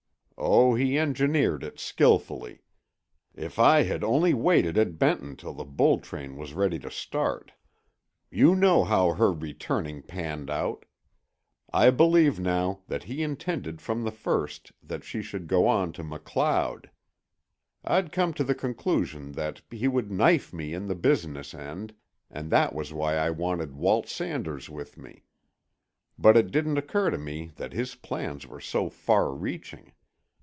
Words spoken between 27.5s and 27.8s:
that